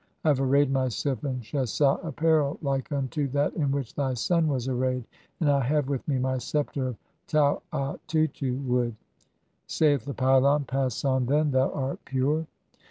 I 0.25 0.29
have 0.29 0.41
arrayed 0.41 0.71
myself 0.71 1.23
in 1.25 1.41
shesd 1.41 1.79
apparel 2.03 2.57
like 2.63 2.91
unto 2.91 3.27
"that 3.27 3.53
in 3.53 3.69
which 3.71 3.93
thy 3.93 4.15
son 4.15 4.47
[was 4.47 4.67
arrayed], 4.67 5.03
and 5.39 5.47
I 5.47 5.59
have 5.61 5.89
with 5.89 6.07
"me 6.07 6.17
my 6.17 6.39
sceptre 6.39 6.87
of 6.87 6.97
tau 7.27 7.61
atutu 7.71 8.65
wood." 8.65 8.95
[Saith 9.67 10.05
the 10.05 10.15
pylon:—] 10.15 10.63
"Pass 10.67 11.05
on, 11.05 11.27
then, 11.27 11.51
thou 11.51 11.69
art 11.71 11.99
pure." 12.03 12.47